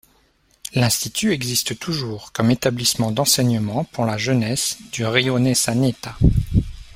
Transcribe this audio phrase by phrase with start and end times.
[0.73, 6.17] L'institut existe toujours, comme établissement d'enseignement pour la jeunesse du rione Sanità.